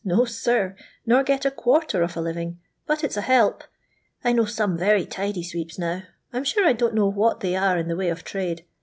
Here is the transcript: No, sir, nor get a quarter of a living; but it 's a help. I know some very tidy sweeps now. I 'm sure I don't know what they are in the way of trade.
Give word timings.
No, 0.03 0.25
sir, 0.25 0.75
nor 1.05 1.21
get 1.21 1.45
a 1.45 1.51
quarter 1.51 2.01
of 2.01 2.17
a 2.17 2.21
living; 2.21 2.59
but 2.87 3.03
it 3.03 3.11
's 3.13 3.17
a 3.17 3.21
help. 3.21 3.63
I 4.23 4.31
know 4.33 4.45
some 4.45 4.75
very 4.75 5.05
tidy 5.05 5.43
sweeps 5.43 5.77
now. 5.77 6.01
I 6.33 6.37
'm 6.37 6.43
sure 6.43 6.65
I 6.65 6.73
don't 6.73 6.95
know 6.95 7.07
what 7.07 7.41
they 7.41 7.55
are 7.55 7.77
in 7.77 7.87
the 7.87 7.95
way 7.95 8.09
of 8.09 8.23
trade. 8.23 8.65